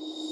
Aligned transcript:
you 0.00 0.29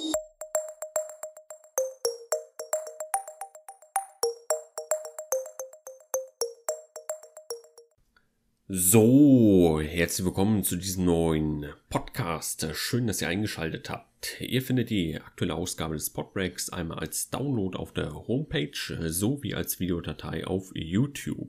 So, 8.71 9.81
herzlich 9.81 10.27
willkommen 10.27 10.63
zu 10.63 10.77
diesem 10.77 11.07
neuen 11.07 11.71
Podcast. 11.89 12.67
Schön, 12.75 13.07
dass 13.07 13.23
ihr 13.23 13.29
eingeschaltet 13.29 13.89
habt. 13.89 14.43
Ihr 14.43 14.61
findet 14.61 14.91
die 14.91 15.19
aktuelle 15.19 15.55
Ausgabe 15.55 15.95
des 15.95 16.11
Podbreaks 16.11 16.69
einmal 16.69 16.99
als 16.99 17.31
Download 17.31 17.79
auf 17.79 17.95
der 17.95 18.13
Homepage 18.29 19.09
sowie 19.09 19.55
als 19.55 19.81
Videodatei 19.81 20.47
auf 20.47 20.71
YouTube. 20.75 21.49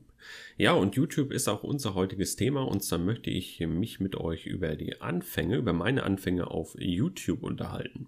Ja, 0.55 0.71
und 0.71 0.95
YouTube 0.95 1.33
ist 1.33 1.49
auch 1.49 1.63
unser 1.63 1.93
heutiges 1.93 2.37
Thema 2.37 2.65
und 2.65 2.85
zwar 2.85 2.99
möchte 2.99 3.29
ich 3.29 3.59
mich 3.59 3.99
mit 3.99 4.15
euch 4.15 4.45
über 4.45 4.77
die 4.77 5.01
Anfänge, 5.01 5.57
über 5.57 5.73
meine 5.73 6.03
Anfänge 6.03 6.49
auf 6.49 6.77
YouTube 6.79 7.43
unterhalten. 7.43 8.07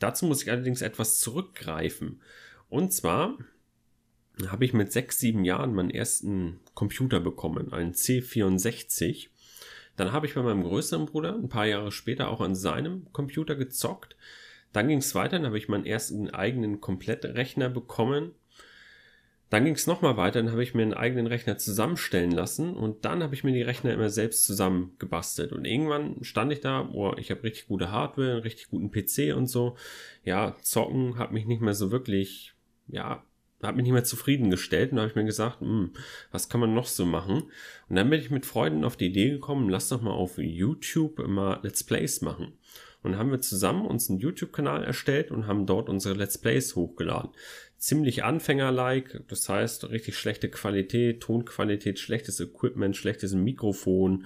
Dazu 0.00 0.26
muss 0.26 0.42
ich 0.42 0.50
allerdings 0.50 0.82
etwas 0.82 1.18
zurückgreifen. 1.18 2.20
Und 2.68 2.92
zwar 2.92 3.38
habe 4.48 4.64
ich 4.64 4.72
mit 4.72 4.92
sechs, 4.92 5.18
sieben 5.18 5.44
Jahren 5.44 5.74
meinen 5.74 5.90
ersten 5.90 6.60
Computer 6.74 7.20
bekommen, 7.20 7.72
einen 7.72 7.92
C64. 7.92 9.28
Dann 9.96 10.12
habe 10.12 10.26
ich 10.26 10.34
bei 10.34 10.42
meinem 10.42 10.64
größeren 10.64 11.06
Bruder 11.06 11.34
ein 11.34 11.48
paar 11.48 11.66
Jahre 11.66 11.92
später 11.92 12.28
auch 12.28 12.40
an 12.40 12.54
seinem 12.54 13.06
Computer 13.12 13.54
gezockt. 13.54 14.16
Dann 14.72 14.88
ging 14.88 14.98
es 14.98 15.14
weiter, 15.14 15.36
dann 15.36 15.46
habe 15.46 15.58
ich 15.58 15.68
meinen 15.68 15.86
ersten 15.86 16.30
eigenen 16.30 16.80
Komplettrechner 16.80 17.68
bekommen. 17.68 18.32
Dann 19.50 19.64
ging 19.64 19.74
es 19.74 19.86
nochmal 19.86 20.16
weiter, 20.16 20.42
dann 20.42 20.50
habe 20.50 20.64
ich 20.64 20.74
mir 20.74 20.82
einen 20.82 20.94
eigenen 20.94 21.28
Rechner 21.28 21.58
zusammenstellen 21.58 22.32
lassen 22.32 22.74
und 22.74 23.04
dann 23.04 23.22
habe 23.22 23.36
ich 23.36 23.44
mir 23.44 23.52
die 23.52 23.62
Rechner 23.62 23.92
immer 23.92 24.10
selbst 24.10 24.46
zusammengebastelt. 24.46 25.52
Und 25.52 25.64
irgendwann 25.64 26.24
stand 26.24 26.52
ich 26.52 26.60
da, 26.60 26.82
boah, 26.82 27.16
ich 27.18 27.30
habe 27.30 27.44
richtig 27.44 27.68
gute 27.68 27.92
Hardware, 27.92 28.32
einen 28.32 28.40
richtig 28.40 28.68
guten 28.68 28.90
PC 28.90 29.36
und 29.36 29.46
so. 29.46 29.76
Ja, 30.24 30.56
zocken 30.60 31.18
hat 31.18 31.30
mich 31.30 31.46
nicht 31.46 31.60
mehr 31.60 31.74
so 31.74 31.92
wirklich, 31.92 32.54
ja, 32.88 33.22
hat 33.66 33.76
mich 33.76 33.84
nicht 33.84 33.92
mehr 33.92 34.04
zufriedengestellt 34.04 34.90
und 34.90 34.96
da 34.96 35.02
habe 35.02 35.10
ich 35.10 35.16
mir 35.16 35.24
gesagt, 35.24 35.60
hm, 35.60 35.90
was 36.30 36.48
kann 36.48 36.60
man 36.60 36.74
noch 36.74 36.86
so 36.86 37.06
machen? 37.06 37.44
Und 37.88 37.96
dann 37.96 38.10
bin 38.10 38.20
ich 38.20 38.30
mit 38.30 38.46
Freunden 38.46 38.84
auf 38.84 38.96
die 38.96 39.06
Idee 39.06 39.30
gekommen, 39.30 39.68
lass 39.68 39.88
doch 39.88 40.02
mal 40.02 40.12
auf 40.12 40.38
YouTube 40.38 41.26
mal 41.26 41.60
Let's 41.62 41.84
Plays 41.84 42.20
machen. 42.20 42.52
Und 43.04 43.12
dann 43.12 43.20
haben 43.20 43.30
wir 43.30 43.40
zusammen 43.42 43.84
uns 43.84 44.08
einen 44.08 44.18
YouTube-Kanal 44.18 44.82
erstellt 44.82 45.30
und 45.30 45.46
haben 45.46 45.66
dort 45.66 45.90
unsere 45.90 46.14
Let's 46.14 46.38
Plays 46.38 46.74
hochgeladen. 46.74 47.30
Ziemlich 47.76 48.24
Anfänger-like, 48.24 49.24
das 49.28 49.46
heißt 49.46 49.90
richtig 49.90 50.16
schlechte 50.16 50.48
Qualität, 50.48 51.20
Tonqualität, 51.20 51.98
schlechtes 51.98 52.40
Equipment, 52.40 52.96
schlechtes 52.96 53.34
Mikrofon. 53.34 54.24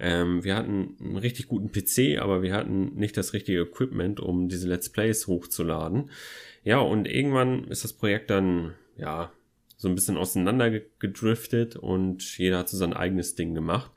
Ähm, 0.00 0.42
wir 0.42 0.56
hatten 0.56 0.96
einen 0.98 1.18
richtig 1.18 1.48
guten 1.48 1.70
PC, 1.70 2.18
aber 2.18 2.40
wir 2.40 2.54
hatten 2.54 2.94
nicht 2.94 3.18
das 3.18 3.34
richtige 3.34 3.60
Equipment, 3.60 4.20
um 4.20 4.48
diese 4.48 4.68
Let's 4.68 4.88
Plays 4.88 5.26
hochzuladen. 5.26 6.10
Ja, 6.64 6.78
und 6.78 7.06
irgendwann 7.06 7.64
ist 7.64 7.84
das 7.84 7.92
Projekt 7.92 8.30
dann, 8.30 8.74
ja, 8.96 9.32
so 9.76 9.88
ein 9.88 9.94
bisschen 9.94 10.16
auseinander 10.16 10.70
gedriftet 10.98 11.76
und 11.76 12.38
jeder 12.38 12.58
hat 12.58 12.70
so 12.70 12.76
sein 12.76 12.94
eigenes 12.94 13.34
Ding 13.34 13.54
gemacht. 13.54 13.92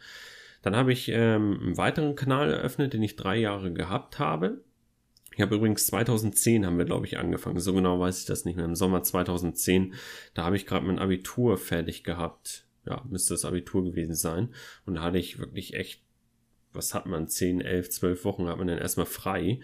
Dann 0.61 0.75
habe 0.75 0.91
ich 0.91 1.09
ähm, 1.09 1.59
einen 1.61 1.77
weiteren 1.77 2.15
Kanal 2.15 2.51
eröffnet, 2.51 2.93
den 2.93 3.03
ich 3.03 3.15
drei 3.15 3.37
Jahre 3.37 3.71
gehabt 3.71 4.19
habe. 4.19 4.63
Ich 5.33 5.41
habe 5.41 5.55
übrigens 5.55 5.85
2010 5.85 6.65
haben 6.65 6.77
wir, 6.77 6.85
glaube 6.85 7.05
ich, 7.05 7.19
angefangen. 7.19 7.59
So 7.59 7.73
genau 7.73 7.99
weiß 7.99 8.19
ich 8.19 8.25
das 8.25 8.43
nicht 8.43 8.57
mehr. 8.57 8.65
Im 8.65 8.75
Sommer 8.75 9.03
2010, 9.03 9.93
da 10.33 10.43
habe 10.43 10.57
ich 10.57 10.65
gerade 10.65 10.85
mein 10.85 10.99
Abitur 10.99 11.57
fertig 11.57 12.03
gehabt. 12.03 12.67
Ja, 12.85 13.05
müsste 13.07 13.33
das 13.33 13.45
Abitur 13.45 13.83
gewesen 13.83 14.15
sein. 14.15 14.49
Und 14.85 14.95
da 14.95 15.03
hatte 15.03 15.19
ich 15.19 15.39
wirklich 15.39 15.75
echt, 15.75 16.01
was 16.73 16.93
hat 16.93 17.05
man, 17.05 17.29
10, 17.29 17.61
11, 17.61 17.91
12 17.91 18.25
Wochen 18.25 18.47
hat 18.47 18.57
man 18.57 18.67
dann 18.67 18.79
erstmal 18.79 19.05
frei 19.05 19.61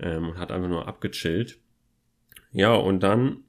ähm, 0.00 0.30
und 0.30 0.38
hat 0.38 0.50
einfach 0.50 0.68
nur 0.68 0.88
abgechillt. 0.88 1.58
Ja, 2.52 2.74
und 2.74 3.02
dann, 3.02 3.44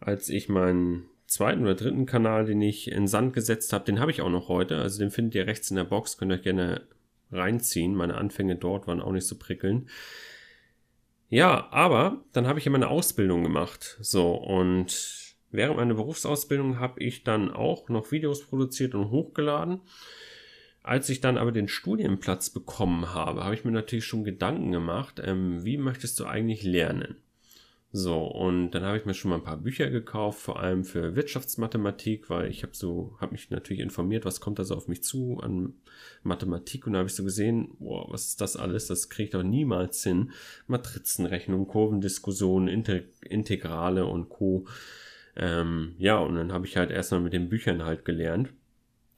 als 0.00 0.28
ich 0.28 0.48
meinen 0.48 1.04
zweiten 1.26 1.62
oder 1.62 1.76
dritten 1.76 2.06
Kanal, 2.06 2.44
den 2.44 2.60
ich 2.60 2.90
in 2.90 3.06
Sand 3.06 3.32
gesetzt 3.32 3.72
habe, 3.72 3.84
den 3.84 4.00
habe 4.00 4.10
ich 4.10 4.20
auch 4.20 4.30
noch 4.30 4.48
heute. 4.48 4.78
Also 4.78 4.98
den 4.98 5.10
findet 5.10 5.36
ihr 5.36 5.46
rechts 5.46 5.70
in 5.70 5.76
der 5.76 5.84
Box, 5.84 6.18
könnt 6.18 6.32
ihr 6.32 6.36
euch 6.36 6.42
gerne 6.42 6.82
reinziehen. 7.30 7.94
Meine 7.94 8.16
Anfänge 8.16 8.56
dort 8.56 8.86
waren 8.88 9.00
auch 9.00 9.12
nicht 9.12 9.26
so 9.26 9.38
prickelnd. 9.38 9.88
Ja, 11.28 11.68
aber 11.70 12.24
dann 12.32 12.48
habe 12.48 12.58
ich 12.58 12.64
ja 12.64 12.72
meine 12.72 12.88
Ausbildung 12.88 13.44
gemacht. 13.44 13.96
So, 14.00 14.34
und 14.34 15.36
während 15.52 15.76
meiner 15.76 15.94
Berufsausbildung 15.94 16.80
habe 16.80 17.00
ich 17.00 17.22
dann 17.22 17.52
auch 17.52 17.88
noch 17.88 18.10
Videos 18.10 18.44
produziert 18.44 18.96
und 18.96 19.10
hochgeladen. 19.10 19.80
Als 20.82 21.08
ich 21.08 21.20
dann 21.20 21.38
aber 21.38 21.52
den 21.52 21.68
Studienplatz 21.68 22.50
bekommen 22.50 23.14
habe, 23.14 23.44
habe 23.44 23.54
ich 23.54 23.64
mir 23.64 23.70
natürlich 23.70 24.06
schon 24.06 24.24
Gedanken 24.24 24.72
gemacht, 24.72 25.20
ähm, 25.24 25.64
wie 25.64 25.76
möchtest 25.76 26.18
du 26.18 26.24
eigentlich 26.24 26.64
lernen? 26.64 27.16
So, 27.92 28.22
und 28.24 28.70
dann 28.70 28.84
habe 28.84 28.98
ich 28.98 29.04
mir 29.04 29.14
schon 29.14 29.30
mal 29.30 29.38
ein 29.38 29.42
paar 29.42 29.56
Bücher 29.56 29.90
gekauft, 29.90 30.40
vor 30.40 30.60
allem 30.60 30.84
für 30.84 31.16
Wirtschaftsmathematik, 31.16 32.30
weil 32.30 32.48
ich 32.48 32.62
habe 32.62 32.74
so, 32.74 33.16
habe 33.20 33.32
mich 33.32 33.50
natürlich 33.50 33.82
informiert, 33.82 34.24
was 34.24 34.40
kommt 34.40 34.60
da 34.60 34.64
so 34.64 34.76
auf 34.76 34.86
mich 34.86 35.02
zu 35.02 35.40
an 35.42 35.74
Mathematik 36.22 36.86
und 36.86 36.92
da 36.92 37.00
habe 37.00 37.08
ich 37.08 37.16
so 37.16 37.24
gesehen, 37.24 37.70
boah, 37.80 38.06
was 38.12 38.28
ist 38.28 38.40
das 38.40 38.56
alles? 38.56 38.86
Das 38.86 39.08
kriege 39.08 39.24
ich 39.24 39.30
doch 39.30 39.42
niemals 39.42 40.04
hin. 40.04 40.30
Matrizenrechnung, 40.68 41.66
Kurvendiskussionen, 41.66 42.68
Inter 42.68 43.00
Integrale 43.22 44.06
und 44.06 44.28
Co. 44.28 44.66
Ähm, 45.34 45.96
ja, 45.98 46.18
und 46.18 46.36
dann 46.36 46.52
habe 46.52 46.66
ich 46.66 46.76
halt 46.76 46.92
erstmal 46.92 47.20
mit 47.20 47.32
den 47.32 47.48
Büchern 47.48 47.82
halt 47.82 48.04
gelernt. 48.04 48.52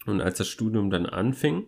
Und 0.07 0.23
als 0.23 0.39
das 0.39 0.49
Studium 0.49 0.89
dann 0.89 1.05
anfing, 1.05 1.67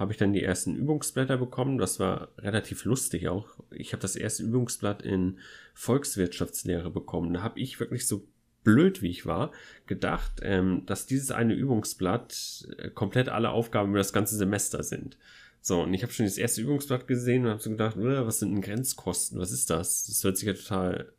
habe 0.00 0.12
ich 0.12 0.18
dann 0.18 0.32
die 0.32 0.42
ersten 0.42 0.74
Übungsblätter 0.76 1.36
bekommen. 1.36 1.76
Das 1.76 2.00
war 2.00 2.28
relativ 2.38 2.86
lustig 2.86 3.28
auch. 3.28 3.60
Ich 3.70 3.92
habe 3.92 4.00
das 4.00 4.16
erste 4.16 4.42
Übungsblatt 4.42 5.02
in 5.02 5.38
Volkswirtschaftslehre 5.74 6.90
bekommen. 6.90 7.34
Da 7.34 7.42
habe 7.42 7.60
ich 7.60 7.78
wirklich 7.78 8.06
so 8.06 8.26
blöd 8.64 9.02
wie 9.02 9.10
ich 9.10 9.26
war, 9.26 9.52
gedacht, 9.86 10.40
ähm, 10.40 10.84
dass 10.86 11.04
dieses 11.04 11.30
eine 11.30 11.52
Übungsblatt 11.52 12.66
äh, 12.78 12.88
komplett 12.88 13.28
alle 13.28 13.50
Aufgaben 13.50 13.90
über 13.90 13.98
das 13.98 14.14
ganze 14.14 14.36
Semester 14.36 14.82
sind. 14.82 15.18
So, 15.60 15.82
und 15.82 15.92
ich 15.92 16.02
habe 16.02 16.14
schon 16.14 16.24
das 16.24 16.38
erste 16.38 16.62
Übungsblatt 16.62 17.06
gesehen 17.06 17.44
und 17.44 17.50
habe 17.50 17.60
so 17.60 17.68
gedacht, 17.68 17.96
was 17.98 18.38
sind 18.38 18.52
denn 18.52 18.62
Grenzkosten? 18.62 19.38
Was 19.38 19.52
ist 19.52 19.68
das? 19.68 20.06
Das 20.06 20.24
hört 20.24 20.38
sich 20.38 20.46
ja 20.46 20.54
total 20.54 21.12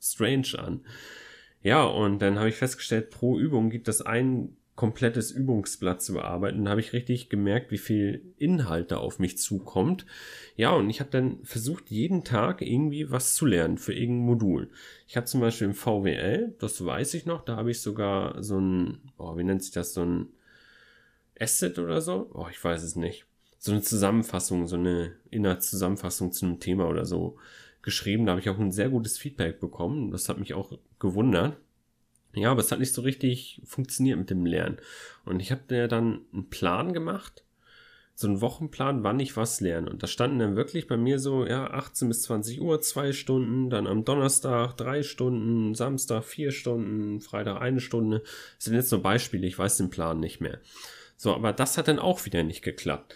strange 0.00 0.56
an. 0.56 0.84
Ja, 1.60 1.82
und 1.82 2.20
dann 2.20 2.38
habe 2.38 2.50
ich 2.50 2.54
festgestellt, 2.54 3.10
pro 3.10 3.36
Übung 3.36 3.68
gibt 3.68 3.88
es 3.88 4.00
einen 4.00 4.57
komplettes 4.78 5.32
Übungsblatt 5.32 6.00
zu 6.00 6.12
bearbeiten. 6.12 6.68
Habe 6.68 6.78
ich 6.78 6.92
richtig 6.92 7.28
gemerkt, 7.28 7.72
wie 7.72 7.78
viel 7.78 8.22
Inhalt 8.38 8.92
da 8.92 8.98
auf 8.98 9.18
mich 9.18 9.36
zukommt. 9.36 10.06
Ja, 10.54 10.70
und 10.70 10.88
ich 10.88 11.00
habe 11.00 11.10
dann 11.10 11.40
versucht, 11.42 11.90
jeden 11.90 12.22
Tag 12.22 12.62
irgendwie 12.62 13.10
was 13.10 13.34
zu 13.34 13.44
lernen 13.44 13.76
für 13.76 13.92
irgendein 13.92 14.26
Modul. 14.26 14.70
Ich 15.08 15.16
habe 15.16 15.26
zum 15.26 15.40
Beispiel 15.40 15.66
im 15.66 15.74
VWL, 15.74 16.54
das 16.60 16.84
weiß 16.84 17.14
ich 17.14 17.26
noch, 17.26 17.44
da 17.44 17.56
habe 17.56 17.72
ich 17.72 17.80
sogar 17.80 18.40
so 18.40 18.60
ein, 18.60 19.00
oh, 19.18 19.36
wie 19.36 19.42
nennt 19.42 19.64
sich 19.64 19.72
das, 19.72 19.94
so 19.94 20.04
ein 20.04 20.28
Asset 21.40 21.80
oder 21.80 22.00
so? 22.00 22.30
Oh, 22.32 22.46
ich 22.48 22.62
weiß 22.62 22.84
es 22.84 22.94
nicht. 22.94 23.26
So 23.58 23.72
eine 23.72 23.82
Zusammenfassung, 23.82 24.68
so 24.68 24.76
eine 24.76 25.16
Inhaltszusammenfassung 25.30 26.30
zu 26.30 26.46
einem 26.46 26.60
Thema 26.60 26.86
oder 26.86 27.04
so 27.04 27.36
geschrieben. 27.82 28.26
Da 28.26 28.30
habe 28.30 28.40
ich 28.40 28.48
auch 28.48 28.60
ein 28.60 28.70
sehr 28.70 28.90
gutes 28.90 29.18
Feedback 29.18 29.58
bekommen. 29.58 30.12
Das 30.12 30.28
hat 30.28 30.38
mich 30.38 30.54
auch 30.54 30.78
gewundert. 31.00 31.56
Ja, 32.38 32.50
aber 32.50 32.60
es 32.60 32.72
hat 32.72 32.78
nicht 32.78 32.92
so 32.94 33.02
richtig 33.02 33.60
funktioniert 33.64 34.18
mit 34.18 34.30
dem 34.30 34.46
Lernen. 34.46 34.78
Und 35.24 35.40
ich 35.40 35.50
habe 35.50 35.88
dann 35.88 36.20
einen 36.32 36.48
Plan 36.50 36.92
gemacht, 36.92 37.44
so 38.14 38.26
einen 38.26 38.40
Wochenplan, 38.40 39.04
wann 39.04 39.20
ich 39.20 39.36
was 39.36 39.60
lerne. 39.60 39.88
Und 39.88 40.02
da 40.02 40.08
standen 40.08 40.40
dann 40.40 40.56
wirklich 40.56 40.88
bei 40.88 40.96
mir 40.96 41.20
so, 41.20 41.46
ja, 41.46 41.70
18 41.70 42.08
bis 42.08 42.22
20 42.22 42.60
Uhr 42.60 42.80
zwei 42.80 43.12
Stunden, 43.12 43.70
dann 43.70 43.86
am 43.86 44.04
Donnerstag 44.04 44.76
drei 44.76 45.04
Stunden, 45.04 45.76
Samstag 45.76 46.24
vier 46.24 46.50
Stunden, 46.50 47.20
Freitag 47.20 47.60
eine 47.60 47.80
Stunde. 47.80 48.22
Das 48.56 48.64
sind 48.64 48.74
jetzt 48.74 48.90
nur 48.90 49.02
Beispiele, 49.02 49.46
ich 49.46 49.56
weiß 49.56 49.76
den 49.76 49.90
Plan 49.90 50.18
nicht 50.18 50.40
mehr. 50.40 50.58
So, 51.16 51.32
aber 51.32 51.52
das 51.52 51.78
hat 51.78 51.86
dann 51.86 52.00
auch 52.00 52.24
wieder 52.26 52.42
nicht 52.42 52.62
geklappt. 52.62 53.14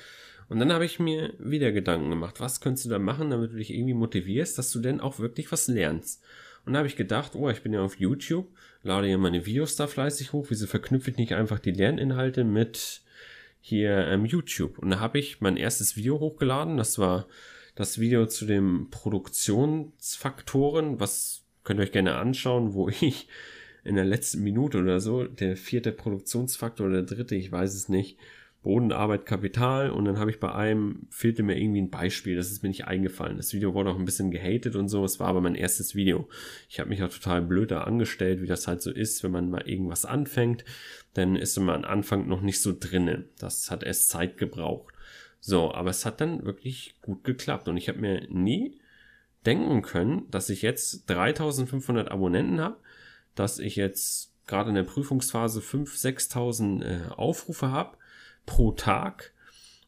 Und 0.48 0.60
dann 0.60 0.72
habe 0.72 0.84
ich 0.84 1.00
mir 1.00 1.34
wieder 1.38 1.72
Gedanken 1.72 2.10
gemacht, 2.10 2.38
was 2.38 2.60
könntest 2.60 2.84
du 2.84 2.90
da 2.90 2.98
machen, 2.98 3.30
damit 3.30 3.52
du 3.52 3.56
dich 3.56 3.72
irgendwie 3.72 3.94
motivierst, 3.94 4.56
dass 4.56 4.70
du 4.70 4.80
denn 4.80 5.00
auch 5.00 5.18
wirklich 5.18 5.50
was 5.50 5.66
lernst. 5.66 6.22
Und 6.64 6.74
da 6.74 6.78
habe 6.78 6.88
ich 6.88 6.96
gedacht, 6.96 7.34
oh, 7.34 7.50
ich 7.50 7.62
bin 7.62 7.72
ja 7.72 7.82
auf 7.82 7.98
YouTube, 7.98 8.48
lade 8.82 9.08
ja 9.08 9.18
meine 9.18 9.46
Videos 9.46 9.76
da 9.76 9.86
fleißig 9.86 10.32
hoch, 10.32 10.46
wieso 10.48 10.66
verknüpfe 10.66 11.10
ich 11.10 11.16
nicht 11.16 11.34
einfach 11.34 11.58
die 11.58 11.72
Lerninhalte 11.72 12.44
mit 12.44 13.02
hier 13.60 14.06
ähm, 14.06 14.24
YouTube? 14.24 14.78
Und 14.78 14.90
da 14.90 15.00
habe 15.00 15.18
ich 15.18 15.40
mein 15.40 15.56
erstes 15.56 15.96
Video 15.96 16.20
hochgeladen, 16.20 16.76
das 16.76 16.98
war 16.98 17.26
das 17.74 17.98
Video 17.98 18.26
zu 18.26 18.46
den 18.46 18.90
Produktionsfaktoren, 18.90 21.00
was 21.00 21.42
könnt 21.64 21.80
ihr 21.80 21.84
euch 21.84 21.92
gerne 21.92 22.16
anschauen, 22.16 22.74
wo 22.74 22.88
ich 22.88 23.28
in 23.84 23.96
der 23.96 24.04
letzten 24.04 24.42
Minute 24.42 24.78
oder 24.78 25.00
so, 25.00 25.24
der 25.24 25.56
vierte 25.56 25.90
Produktionsfaktor 25.90 26.86
oder 26.86 27.02
der 27.02 27.16
dritte, 27.16 27.34
ich 27.34 27.50
weiß 27.50 27.74
es 27.74 27.88
nicht, 27.88 28.16
Boden, 28.62 28.92
Arbeit, 28.92 29.26
Kapital 29.26 29.90
und 29.90 30.04
dann 30.04 30.18
habe 30.18 30.30
ich 30.30 30.38
bei 30.38 30.52
einem, 30.54 31.08
fehlte 31.10 31.42
mir 31.42 31.58
irgendwie 31.58 31.82
ein 31.82 31.90
Beispiel, 31.90 32.36
das 32.36 32.52
ist 32.52 32.62
mir 32.62 32.68
nicht 32.68 32.86
eingefallen. 32.86 33.36
Das 33.36 33.52
Video 33.52 33.74
wurde 33.74 33.90
auch 33.90 33.98
ein 33.98 34.04
bisschen 34.04 34.30
gehatet 34.30 34.76
und 34.76 34.88
so, 34.88 35.04
es 35.04 35.18
war 35.18 35.28
aber 35.28 35.40
mein 35.40 35.56
erstes 35.56 35.96
Video. 35.96 36.28
Ich 36.68 36.78
habe 36.78 36.88
mich 36.88 37.02
auch 37.02 37.08
total 37.08 37.42
blöd 37.42 37.72
da 37.72 37.82
angestellt, 37.82 38.40
wie 38.40 38.46
das 38.46 38.68
halt 38.68 38.80
so 38.80 38.92
ist, 38.92 39.24
wenn 39.24 39.32
man 39.32 39.50
mal 39.50 39.68
irgendwas 39.68 40.04
anfängt, 40.04 40.64
dann 41.14 41.34
ist 41.34 41.58
man 41.58 41.84
am 41.84 41.90
Anfang 41.90 42.28
noch 42.28 42.40
nicht 42.40 42.62
so 42.62 42.72
drinnen. 42.78 43.24
Das 43.38 43.70
hat 43.70 43.82
erst 43.82 44.10
Zeit 44.10 44.38
gebraucht. 44.38 44.94
So, 45.40 45.74
aber 45.74 45.90
es 45.90 46.06
hat 46.06 46.20
dann 46.20 46.44
wirklich 46.44 46.94
gut 47.02 47.24
geklappt 47.24 47.66
und 47.66 47.76
ich 47.76 47.88
habe 47.88 47.98
mir 47.98 48.28
nie 48.30 48.78
denken 49.44 49.82
können, 49.82 50.30
dass 50.30 50.48
ich 50.50 50.62
jetzt 50.62 51.10
3500 51.10 52.12
Abonnenten 52.12 52.60
habe, 52.60 52.76
dass 53.34 53.58
ich 53.58 53.74
jetzt 53.74 54.32
gerade 54.46 54.68
in 54.68 54.76
der 54.76 54.84
Prüfungsphase 54.84 55.58
5.000, 55.58 56.30
6.000 56.30 56.84
äh, 56.84 57.08
Aufrufe 57.08 57.72
habe 57.72 57.96
pro 58.46 58.72
Tag 58.72 59.32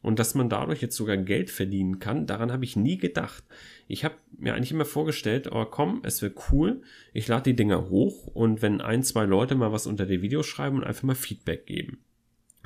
und 0.01 0.19
dass 0.19 0.35
man 0.35 0.49
dadurch 0.49 0.81
jetzt 0.81 0.95
sogar 0.95 1.17
Geld 1.17 1.49
verdienen 1.49 1.99
kann, 1.99 2.27
daran 2.27 2.51
habe 2.51 2.63
ich 2.63 2.75
nie 2.75 2.97
gedacht. 2.97 3.43
Ich 3.87 4.05
habe 4.05 4.15
mir 4.37 4.53
eigentlich 4.53 4.71
immer 4.71 4.85
vorgestellt, 4.85 5.49
oh 5.51 5.65
komm, 5.65 6.01
es 6.03 6.21
wäre 6.21 6.33
cool, 6.51 6.81
ich 7.11 7.27
lade 7.27 7.43
die 7.43 7.55
Dinger 7.55 7.89
hoch 7.89 8.27
und 8.27 8.61
wenn 8.61 8.81
ein, 8.81 9.01
zwei 9.01 9.25
Leute 9.25 9.55
mal 9.55 9.71
was 9.71 9.87
unter 9.87 10.05
die 10.05 10.21
Videos 10.21 10.45
schreiben 10.45 10.77
und 10.77 10.83
einfach 10.83 11.03
mal 11.03 11.15
Feedback 11.15 11.65
geben. 11.65 12.03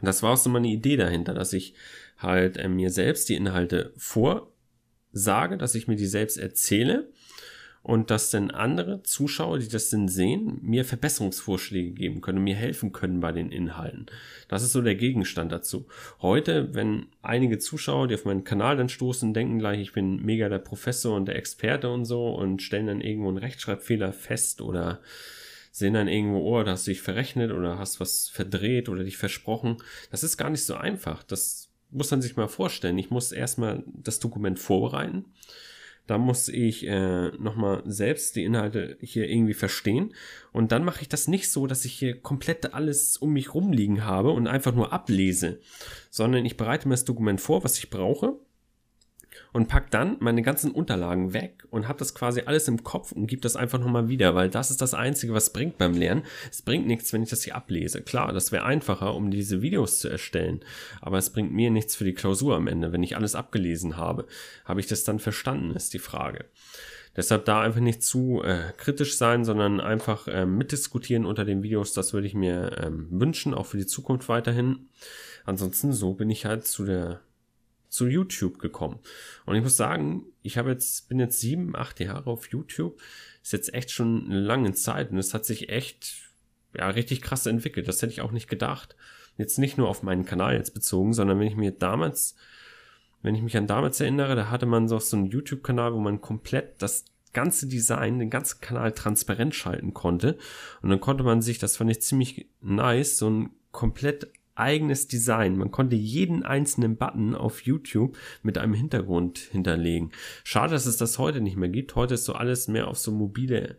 Das 0.01 0.21
war 0.21 0.33
auch 0.33 0.37
so 0.37 0.49
meine 0.49 0.67
Idee 0.67 0.97
dahinter, 0.97 1.33
dass 1.33 1.53
ich 1.53 1.73
halt 2.17 2.57
äh, 2.57 2.67
mir 2.67 2.89
selbst 2.89 3.29
die 3.29 3.35
Inhalte 3.35 3.93
vorsage, 3.95 5.57
dass 5.57 5.75
ich 5.75 5.87
mir 5.87 5.95
die 5.95 6.07
selbst 6.07 6.37
erzähle 6.37 7.09
und 7.81 8.11
dass 8.11 8.29
dann 8.29 8.51
andere 8.51 9.03
Zuschauer, 9.03 9.59
die 9.59 9.69
das 9.69 9.89
denn 9.89 10.07
sehen, 10.07 10.59
mir 10.61 10.83
Verbesserungsvorschläge 10.83 11.91
geben 11.91 12.21
können, 12.21 12.43
mir 12.43 12.55
helfen 12.55 12.91
können 12.91 13.19
bei 13.19 13.31
den 13.31 13.51
Inhalten. 13.51 14.07
Das 14.47 14.63
ist 14.63 14.73
so 14.73 14.81
der 14.81 14.95
Gegenstand 14.95 15.51
dazu. 15.51 15.87
Heute, 16.21 16.73
wenn 16.73 17.07
einige 17.21 17.57
Zuschauer, 17.57 18.07
die 18.07 18.15
auf 18.15 18.25
meinen 18.25 18.43
Kanal 18.43 18.75
dann 18.75 18.89
stoßen, 18.89 19.33
denken 19.33 19.59
gleich, 19.59 19.79
ich 19.79 19.93
bin 19.93 20.23
mega 20.23 20.49
der 20.49 20.59
Professor 20.59 21.15
und 21.15 21.27
der 21.27 21.37
Experte 21.37 21.89
und 21.89 22.05
so 22.05 22.29
und 22.29 22.61
stellen 22.61 22.87
dann 22.87 23.01
irgendwo 23.01 23.29
einen 23.29 23.37
Rechtschreibfehler 23.37 24.11
fest 24.11 24.61
oder 24.61 24.99
sehen 25.71 25.93
dann 25.93 26.07
irgendwo, 26.07 26.39
oh, 26.39 26.63
da 26.63 26.71
hast 26.71 26.87
du 26.87 26.91
dich 26.91 27.01
verrechnet 27.01 27.51
oder 27.51 27.77
hast 27.77 27.99
was 27.99 28.27
verdreht 28.27 28.89
oder 28.89 29.03
dich 29.03 29.17
versprochen. 29.17 29.77
Das 30.11 30.23
ist 30.23 30.37
gar 30.37 30.49
nicht 30.49 30.65
so 30.65 30.75
einfach. 30.75 31.23
Das 31.23 31.69
muss 31.91 32.11
man 32.11 32.21
sich 32.21 32.35
mal 32.35 32.49
vorstellen. 32.49 32.97
Ich 32.97 33.09
muss 33.09 33.31
erstmal 33.31 33.83
das 33.87 34.19
Dokument 34.19 34.59
vorbereiten 34.59 35.25
da 36.09 36.17
muss 36.17 36.49
ich 36.49 36.87
äh, 36.87 37.27
nochmal 37.37 37.83
selbst 37.85 38.35
die 38.35 38.43
Inhalte 38.43 38.97
hier 38.99 39.29
irgendwie 39.29 39.53
verstehen. 39.53 40.15
Und 40.51 40.71
dann 40.71 40.83
mache 40.83 41.03
ich 41.03 41.09
das 41.09 41.27
nicht 41.27 41.51
so, 41.51 41.67
dass 41.67 41.85
ich 41.85 41.93
hier 41.93 42.19
komplett 42.19 42.73
alles 42.73 43.15
um 43.17 43.33
mich 43.33 43.53
rumliegen 43.53 44.05
habe 44.05 44.31
und 44.31 44.47
einfach 44.47 44.73
nur 44.73 44.91
ablese, 44.91 45.59
sondern 46.09 46.45
ich 46.45 46.57
bereite 46.57 46.87
mir 46.87 46.95
das 46.95 47.05
Dokument 47.05 47.39
vor, 47.39 47.63
was 47.63 47.77
ich 47.77 47.91
brauche 47.91 48.39
und 49.51 49.67
pack 49.67 49.91
dann 49.91 50.17
meine 50.19 50.41
ganzen 50.41 50.71
Unterlagen 50.71 51.33
weg 51.33 51.65
und 51.69 51.87
habe 51.87 51.99
das 51.99 52.13
quasi 52.13 52.41
alles 52.45 52.67
im 52.67 52.83
Kopf 52.83 53.11
und 53.11 53.27
gebe 53.27 53.41
das 53.41 53.55
einfach 53.55 53.79
nochmal 53.79 54.07
wieder, 54.07 54.35
weil 54.35 54.49
das 54.49 54.71
ist 54.71 54.81
das 54.81 54.93
Einzige, 54.93 55.33
was 55.33 55.51
bringt 55.51 55.77
beim 55.77 55.93
Lernen. 55.93 56.23
Es 56.51 56.61
bringt 56.61 56.87
nichts, 56.87 57.11
wenn 57.13 57.23
ich 57.23 57.29
das 57.29 57.43
hier 57.43 57.55
ablese. 57.55 58.01
Klar, 58.01 58.31
das 58.33 58.51
wäre 58.51 58.65
einfacher, 58.65 59.15
um 59.15 59.31
diese 59.31 59.61
Videos 59.61 59.99
zu 59.99 60.09
erstellen, 60.09 60.61
aber 61.01 61.17
es 61.17 61.31
bringt 61.31 61.51
mir 61.51 61.71
nichts 61.71 61.95
für 61.95 62.03
die 62.03 62.13
Klausur 62.13 62.55
am 62.55 62.67
Ende. 62.67 62.91
Wenn 62.91 63.03
ich 63.03 63.15
alles 63.15 63.35
abgelesen 63.35 63.97
habe, 63.97 64.25
habe 64.65 64.79
ich 64.79 64.87
das 64.87 65.03
dann 65.03 65.19
verstanden, 65.19 65.75
ist 65.75 65.93
die 65.93 65.99
Frage. 65.99 66.45
Deshalb 67.15 67.45
da 67.45 67.61
einfach 67.61 67.81
nicht 67.81 68.03
zu 68.03 68.43
äh, 68.43 68.71
kritisch 68.77 69.17
sein, 69.17 69.43
sondern 69.43 69.81
einfach 69.81 70.27
äh, 70.27 70.45
mitdiskutieren 70.45 71.25
unter 71.25 71.43
den 71.43 71.63
Videos. 71.63 71.93
Das 71.93 72.13
würde 72.13 72.27
ich 72.27 72.35
mir 72.35 72.77
ähm, 72.81 73.07
wünschen, 73.09 73.53
auch 73.53 73.65
für 73.65 73.77
die 73.77 73.87
Zukunft 73.87 74.29
weiterhin. 74.29 74.89
Ansonsten 75.43 75.91
so 75.91 76.13
bin 76.13 76.29
ich 76.29 76.45
halt 76.45 76.67
zu 76.67 76.85
der 76.85 77.21
zu 77.89 78.07
YouTube 78.07 78.59
gekommen. 78.59 78.99
Und 79.45 79.55
ich 79.55 79.63
muss 79.63 79.75
sagen, 79.75 80.25
ich 80.43 80.57
habe 80.57 80.69
jetzt, 80.69 81.09
bin 81.09 81.19
jetzt 81.19 81.39
sieben, 81.39 81.75
acht 81.75 81.99
Jahre 81.99 82.29
auf 82.29 82.47
YouTube. 82.49 83.01
Ist 83.41 83.53
jetzt 83.53 83.73
echt 83.73 83.91
schon 83.91 84.25
eine 84.25 84.39
lange 84.39 84.73
Zeit 84.73 85.11
und 85.11 85.17
es 85.17 85.33
hat 85.33 85.45
sich 85.45 85.69
echt, 85.69 86.21
ja, 86.77 86.89
richtig 86.89 87.21
krass 87.21 87.45
entwickelt. 87.45 87.87
Das 87.87 88.01
hätte 88.01 88.13
ich 88.13 88.21
auch 88.21 88.31
nicht 88.31 88.47
gedacht. 88.47 88.95
Jetzt 89.37 89.57
nicht 89.57 89.77
nur 89.77 89.89
auf 89.89 90.03
meinen 90.03 90.25
Kanal 90.25 90.55
jetzt 90.55 90.73
bezogen, 90.73 91.13
sondern 91.13 91.39
wenn 91.39 91.47
ich 91.47 91.55
mir 91.55 91.71
damals, 91.71 92.35
wenn 93.21 93.35
ich 93.35 93.41
mich 93.41 93.57
an 93.57 93.67
damals 93.67 93.99
erinnere, 93.99 94.35
da 94.35 94.49
hatte 94.49 94.65
man 94.65 94.87
so, 94.87 94.99
so 94.99 95.17
einen 95.17 95.27
YouTube-Kanal, 95.27 95.93
wo 95.93 95.99
man 95.99 96.21
komplett 96.21 96.81
das 96.81 97.05
ganze 97.33 97.67
Design, 97.67 98.19
den 98.19 98.29
ganzen 98.29 98.59
Kanal 98.61 98.91
transparent 98.91 99.55
schalten 99.55 99.93
konnte. 99.93 100.37
Und 100.81 100.89
dann 100.89 100.99
konnte 100.99 101.23
man 101.23 101.41
sich, 101.41 101.57
das 101.57 101.77
fand 101.77 101.91
ich 101.91 102.01
ziemlich 102.01 102.47
nice, 102.61 103.17
so 103.17 103.29
ein 103.29 103.51
komplett 103.71 104.31
eigenes 104.59 105.07
Design. 105.07 105.57
Man 105.57 105.71
konnte 105.71 105.95
jeden 105.95 106.43
einzelnen 106.43 106.97
Button 106.97 107.35
auf 107.35 107.61
YouTube 107.61 108.17
mit 108.43 108.57
einem 108.57 108.73
Hintergrund 108.73 109.39
hinterlegen. 109.39 110.11
Schade, 110.43 110.73
dass 110.73 110.85
es 110.85 110.97
das 110.97 111.17
heute 111.17 111.41
nicht 111.41 111.57
mehr 111.57 111.69
gibt. 111.69 111.95
Heute 111.95 112.15
ist 112.15 112.25
so 112.25 112.33
alles 112.33 112.67
mehr 112.67 112.87
auf 112.87 112.97
so 112.97 113.11
mobile 113.11 113.77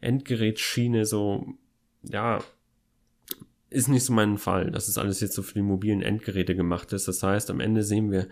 Endgerätschiene, 0.00 1.04
so, 1.04 1.54
ja, 2.02 2.38
ist 3.70 3.88
nicht 3.88 4.04
so 4.04 4.12
mein 4.12 4.38
Fall, 4.38 4.70
dass 4.70 4.88
es 4.88 4.96
alles 4.96 5.20
jetzt 5.20 5.34
so 5.34 5.42
für 5.42 5.54
die 5.54 5.62
mobilen 5.62 6.02
Endgeräte 6.02 6.54
gemacht 6.54 6.92
ist. 6.92 7.08
Das 7.08 7.22
heißt, 7.22 7.50
am 7.50 7.60
Ende 7.60 7.82
sehen 7.82 8.10
wir 8.10 8.28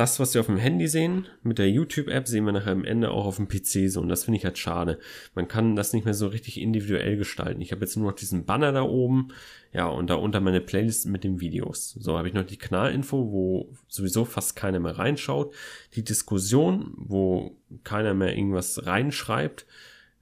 das, 0.00 0.18
was 0.18 0.32
wir 0.32 0.40
auf 0.40 0.46
dem 0.46 0.56
Handy 0.56 0.88
sehen, 0.88 1.26
mit 1.42 1.58
der 1.58 1.68
YouTube-App, 1.68 2.26
sehen 2.26 2.46
wir 2.46 2.52
nachher 2.52 2.72
am 2.72 2.86
Ende 2.86 3.10
auch 3.10 3.26
auf 3.26 3.36
dem 3.36 3.48
PC 3.48 3.90
so. 3.90 4.00
Und 4.00 4.08
das 4.08 4.24
finde 4.24 4.38
ich 4.38 4.46
halt 4.46 4.56
schade. 4.56 4.98
Man 5.34 5.46
kann 5.46 5.76
das 5.76 5.92
nicht 5.92 6.06
mehr 6.06 6.14
so 6.14 6.28
richtig 6.28 6.58
individuell 6.58 7.18
gestalten. 7.18 7.60
Ich 7.60 7.70
habe 7.70 7.82
jetzt 7.82 7.98
nur 7.98 8.06
noch 8.06 8.16
diesen 8.16 8.46
Banner 8.46 8.72
da 8.72 8.80
oben, 8.80 9.28
ja, 9.74 9.86
und 9.88 10.08
da 10.08 10.14
unter 10.14 10.40
meine 10.40 10.62
Playlist 10.62 11.04
mit 11.04 11.22
den 11.22 11.38
Videos. 11.40 11.90
So 12.00 12.16
habe 12.16 12.28
ich 12.28 12.32
noch 12.32 12.46
die 12.46 12.56
Kanalinfo, 12.56 13.30
wo 13.30 13.74
sowieso 13.88 14.24
fast 14.24 14.56
keiner 14.56 14.80
mehr 14.80 14.96
reinschaut. 14.96 15.54
Die 15.94 16.02
Diskussion, 16.02 16.94
wo 16.96 17.58
keiner 17.84 18.14
mehr 18.14 18.34
irgendwas 18.34 18.86
reinschreibt. 18.86 19.66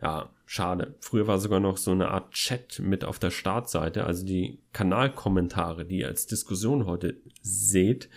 Ja, 0.03 0.31
schade. 0.45 0.97
Früher 0.99 1.29
war 1.29 1.39
sogar 1.39 1.61
noch 1.61 1.77
so 1.77 1.93
eine 1.93 2.09
Art 2.09 2.33
Chat 2.33 2.81
mit 2.81 3.05
auf 3.05 3.21
der 3.21 3.31
Startseite, 3.31 4.07
also 4.07 4.27
die 4.27 4.59
Kanalkommentare, 4.73 5.85
die 5.85 5.99
ihr 5.99 6.09
als 6.09 6.27
Diskussion 6.27 6.85
heute 6.87 7.21
seht 7.43 8.09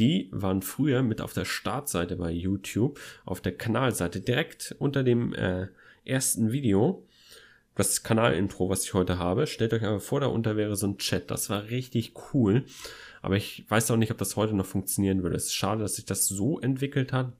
die 0.00 0.28
waren 0.32 0.62
früher 0.62 1.02
mit 1.02 1.20
auf 1.20 1.34
der 1.34 1.44
Startseite 1.44 2.16
bei 2.16 2.30
YouTube, 2.30 2.98
auf 3.26 3.42
der 3.42 3.52
Kanalseite, 3.52 4.20
direkt 4.20 4.74
unter 4.78 5.04
dem 5.04 5.34
äh, 5.34 5.68
ersten 6.04 6.52
Video. 6.52 7.06
Das 7.74 8.02
Kanalintro, 8.02 8.68
was 8.68 8.84
ich 8.84 8.94
heute 8.94 9.18
habe. 9.18 9.46
Stellt 9.46 9.74
euch 9.74 9.84
aber 9.84 10.00
vor, 10.00 10.20
da 10.20 10.26
unter 10.26 10.56
wäre 10.56 10.74
so 10.74 10.86
ein 10.86 10.98
Chat. 10.98 11.30
Das 11.30 11.50
war 11.50 11.68
richtig 11.70 12.14
cool. 12.32 12.64
Aber 13.22 13.36
ich 13.36 13.64
weiß 13.68 13.90
auch 13.90 13.96
nicht, 13.96 14.10
ob 14.10 14.18
das 14.18 14.36
heute 14.36 14.54
noch 14.54 14.66
funktionieren 14.66 15.22
würde. 15.22 15.36
Es 15.36 15.46
ist 15.46 15.54
schade, 15.54 15.82
dass 15.82 15.96
sich 15.96 16.06
das 16.06 16.26
so 16.26 16.58
entwickelt 16.58 17.12
hat. 17.12 17.32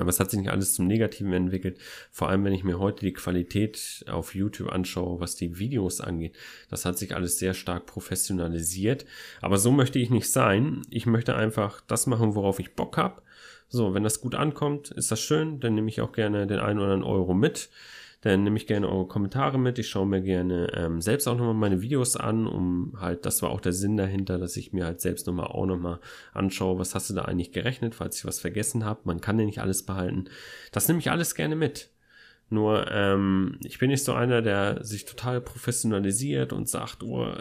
Aber 0.00 0.10
es 0.10 0.20
hat 0.20 0.30
sich 0.30 0.40
nicht 0.40 0.50
alles 0.50 0.74
zum 0.74 0.86
Negativen 0.86 1.32
entwickelt. 1.32 1.78
Vor 2.10 2.28
allem, 2.28 2.44
wenn 2.44 2.52
ich 2.52 2.64
mir 2.64 2.78
heute 2.78 3.04
die 3.04 3.12
Qualität 3.12 4.04
auf 4.08 4.34
YouTube 4.34 4.70
anschaue, 4.70 5.20
was 5.20 5.36
die 5.36 5.58
Videos 5.58 6.00
angeht. 6.00 6.36
Das 6.70 6.84
hat 6.84 6.98
sich 6.98 7.14
alles 7.14 7.38
sehr 7.38 7.54
stark 7.54 7.86
professionalisiert. 7.86 9.06
Aber 9.40 9.58
so 9.58 9.70
möchte 9.70 9.98
ich 9.98 10.10
nicht 10.10 10.30
sein. 10.30 10.82
Ich 10.90 11.06
möchte 11.06 11.34
einfach 11.34 11.80
das 11.86 12.06
machen, 12.06 12.34
worauf 12.34 12.58
ich 12.58 12.74
Bock 12.74 12.96
habe. 12.96 13.22
So, 13.68 13.92
wenn 13.92 14.02
das 14.02 14.20
gut 14.20 14.34
ankommt, 14.34 14.90
ist 14.92 15.10
das 15.10 15.20
schön. 15.20 15.60
Dann 15.60 15.74
nehme 15.74 15.88
ich 15.88 16.00
auch 16.00 16.12
gerne 16.12 16.46
den 16.46 16.58
einen 16.58 16.78
oder 16.78 16.92
anderen 16.92 17.12
Euro 17.12 17.34
mit. 17.34 17.68
Dann 18.22 18.42
nehme 18.42 18.56
ich 18.56 18.66
gerne 18.66 18.88
eure 18.88 19.06
Kommentare 19.06 19.58
mit. 19.58 19.78
Ich 19.78 19.88
schaue 19.88 20.06
mir 20.06 20.20
gerne 20.20 20.72
ähm, 20.74 21.00
selbst 21.00 21.28
auch 21.28 21.36
nochmal 21.36 21.54
meine 21.54 21.82
Videos 21.82 22.16
an, 22.16 22.46
um 22.48 22.94
halt, 23.00 23.24
das 23.24 23.42
war 23.42 23.50
auch 23.50 23.60
der 23.60 23.72
Sinn 23.72 23.96
dahinter, 23.96 24.38
dass 24.38 24.56
ich 24.56 24.72
mir 24.72 24.86
halt 24.86 25.00
selbst 25.00 25.26
nochmal 25.26 25.46
auch 25.46 25.66
nochmal 25.66 26.00
anschaue, 26.32 26.78
was 26.78 26.94
hast 26.94 27.10
du 27.10 27.14
da 27.14 27.22
eigentlich 27.22 27.52
gerechnet, 27.52 27.94
falls 27.94 28.18
ich 28.18 28.24
was 28.24 28.40
vergessen 28.40 28.84
habe. 28.84 29.00
Man 29.04 29.20
kann 29.20 29.38
ja 29.38 29.46
nicht 29.46 29.60
alles 29.60 29.84
behalten. 29.84 30.24
Das 30.72 30.88
nehme 30.88 31.00
ich 31.00 31.10
alles 31.10 31.36
gerne 31.36 31.54
mit. 31.54 31.90
Nur 32.50 32.90
ähm, 32.90 33.58
ich 33.62 33.78
bin 33.78 33.90
nicht 33.90 34.04
so 34.04 34.14
einer, 34.14 34.42
der 34.42 34.82
sich 34.84 35.04
total 35.04 35.40
professionalisiert 35.40 36.52
und 36.52 36.68
sagt, 36.68 37.02
oh, 37.02 37.34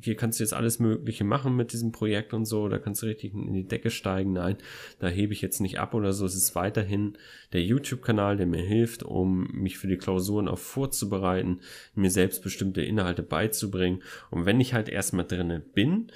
hier 0.00 0.16
kannst 0.16 0.38
du 0.38 0.44
jetzt 0.44 0.54
alles 0.54 0.78
Mögliche 0.78 1.24
machen 1.24 1.56
mit 1.56 1.72
diesem 1.72 1.90
Projekt 1.90 2.34
und 2.34 2.44
so, 2.44 2.68
da 2.68 2.78
kannst 2.78 3.02
du 3.02 3.06
richtig 3.06 3.34
in 3.34 3.52
die 3.52 3.66
Decke 3.66 3.90
steigen. 3.90 4.34
Nein, 4.34 4.56
da 5.00 5.08
hebe 5.08 5.32
ich 5.32 5.42
jetzt 5.42 5.60
nicht 5.60 5.80
ab 5.80 5.94
oder 5.94 6.12
so. 6.12 6.24
Es 6.24 6.36
ist 6.36 6.54
weiterhin 6.54 7.18
der 7.52 7.62
YouTube-Kanal, 7.62 8.36
der 8.36 8.46
mir 8.46 8.62
hilft, 8.62 9.02
um 9.02 9.48
mich 9.52 9.78
für 9.78 9.88
die 9.88 9.96
Klausuren 9.96 10.48
auch 10.48 10.58
vorzubereiten, 10.58 11.60
mir 11.94 12.10
selbst 12.10 12.42
bestimmte 12.42 12.82
Inhalte 12.82 13.22
beizubringen. 13.22 14.02
Und 14.30 14.46
wenn 14.46 14.60
ich 14.60 14.72
halt 14.72 14.88
erstmal 14.88 15.26
drinne 15.26 15.60
bin, 15.60 16.12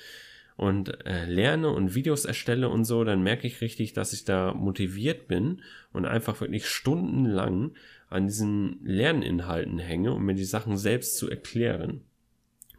und 0.60 1.06
äh, 1.06 1.24
lerne 1.24 1.70
und 1.70 1.94
Videos 1.94 2.26
erstelle 2.26 2.68
und 2.68 2.84
so, 2.84 3.02
dann 3.02 3.22
merke 3.22 3.46
ich 3.46 3.62
richtig, 3.62 3.94
dass 3.94 4.12
ich 4.12 4.26
da 4.26 4.52
motiviert 4.52 5.26
bin 5.26 5.62
und 5.94 6.04
einfach 6.04 6.38
wirklich 6.42 6.68
stundenlang 6.68 7.72
an 8.10 8.26
diesen 8.26 8.78
Lerninhalten 8.84 9.78
hänge, 9.78 10.12
um 10.12 10.26
mir 10.26 10.34
die 10.34 10.44
Sachen 10.44 10.76
selbst 10.76 11.16
zu 11.16 11.30
erklären. 11.30 12.02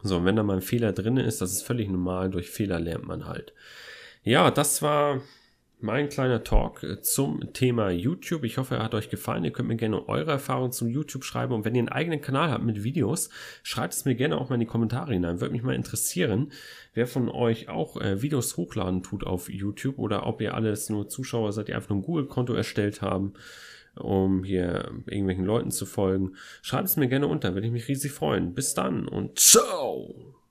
So, 0.02 0.16
und 0.16 0.24
wenn 0.24 0.36
da 0.36 0.42
mal 0.42 0.56
ein 0.56 0.62
Fehler 0.62 0.92
drin 0.92 1.16
ist, 1.16 1.40
das 1.40 1.52
ist 1.52 1.62
völlig 1.62 1.88
normal, 1.88 2.30
durch 2.30 2.50
Fehler 2.50 2.80
lernt 2.80 3.06
man 3.06 3.26
halt. 3.26 3.52
Ja, 4.24 4.50
das 4.50 4.82
war 4.82 5.20
mein 5.82 6.08
kleiner 6.08 6.44
Talk 6.44 6.82
äh, 6.84 7.00
zum 7.02 7.52
Thema 7.52 7.90
YouTube. 7.90 8.44
Ich 8.44 8.58
hoffe, 8.58 8.76
er 8.76 8.84
hat 8.84 8.94
euch 8.94 9.10
gefallen. 9.10 9.44
Ihr 9.44 9.50
könnt 9.50 9.68
mir 9.68 9.76
gerne 9.76 10.08
eure 10.08 10.30
Erfahrungen 10.30 10.72
zum 10.72 10.88
YouTube 10.88 11.24
schreiben. 11.24 11.52
Und 11.52 11.64
wenn 11.64 11.74
ihr 11.74 11.80
einen 11.80 11.88
eigenen 11.88 12.20
Kanal 12.20 12.50
habt 12.50 12.64
mit 12.64 12.84
Videos, 12.84 13.30
schreibt 13.62 13.94
es 13.94 14.04
mir 14.04 14.14
gerne 14.14 14.38
auch 14.38 14.48
mal 14.48 14.54
in 14.54 14.60
die 14.60 14.66
Kommentare 14.66 15.12
hinein. 15.12 15.40
Würde 15.40 15.52
mich 15.52 15.62
mal 15.62 15.74
interessieren, 15.74 16.52
wer 16.94 17.06
von 17.06 17.28
euch 17.28 17.68
auch 17.68 18.00
äh, 18.00 18.22
Videos 18.22 18.56
hochladen 18.56 19.02
tut 19.02 19.24
auf 19.24 19.50
YouTube 19.50 19.98
oder 19.98 20.26
ob 20.26 20.40
ihr 20.40 20.54
alles 20.54 20.88
nur 20.88 21.08
Zuschauer 21.08 21.52
seid, 21.52 21.68
die 21.68 21.74
einfach 21.74 21.90
nur 21.90 21.98
ein 21.98 22.04
Google-Konto 22.04 22.54
erstellt 22.54 23.02
haben 23.02 23.34
um 23.96 24.44
hier 24.44 24.90
irgendwelchen 25.06 25.44
Leuten 25.44 25.70
zu 25.70 25.86
folgen. 25.86 26.36
Schreibt 26.62 26.88
es 26.88 26.96
mir 26.96 27.08
gerne 27.08 27.26
unter, 27.26 27.54
würde 27.54 27.66
ich 27.66 27.72
mich 27.72 27.88
riesig 27.88 28.12
freuen. 28.12 28.54
Bis 28.54 28.74
dann 28.74 29.08
und 29.08 29.38
ciao! 29.38 30.41